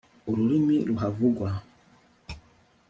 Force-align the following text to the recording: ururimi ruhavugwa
ururimi 0.29 0.75
ruhavugwa 0.89 1.49